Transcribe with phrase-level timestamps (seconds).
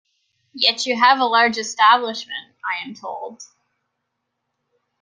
[0.55, 3.43] Yet you have a large establishment, I am told?